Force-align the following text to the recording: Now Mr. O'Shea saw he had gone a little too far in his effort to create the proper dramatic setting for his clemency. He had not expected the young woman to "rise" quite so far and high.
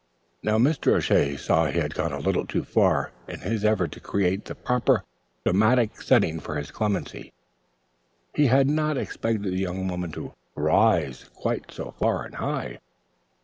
Now 0.41 0.57
Mr. 0.57 0.93
O'Shea 0.93 1.37
saw 1.37 1.67
he 1.67 1.77
had 1.77 1.93
gone 1.93 2.11
a 2.11 2.17
little 2.17 2.43
too 2.47 2.63
far 2.63 3.11
in 3.27 3.41
his 3.41 3.63
effort 3.63 3.91
to 3.91 3.99
create 3.99 4.45
the 4.45 4.55
proper 4.55 5.03
dramatic 5.45 6.01
setting 6.01 6.39
for 6.39 6.55
his 6.55 6.71
clemency. 6.71 7.33
He 8.33 8.47
had 8.47 8.67
not 8.67 8.97
expected 8.97 9.43
the 9.43 9.57
young 9.57 9.87
woman 9.87 10.11
to 10.13 10.33
"rise" 10.55 11.29
quite 11.35 11.69
so 11.71 11.91
far 11.91 12.25
and 12.25 12.33
high. 12.33 12.79